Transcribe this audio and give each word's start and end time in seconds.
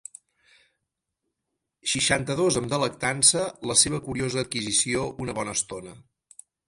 Seixanta-dos 1.91 2.57
amb 2.61 2.71
delectança 2.73 3.43
la 3.73 3.75
seva 3.83 4.01
curiosa 4.07 4.41
adquisició 4.45 5.05
una 5.27 5.37
bona 5.43 5.59
estona. 5.61 5.95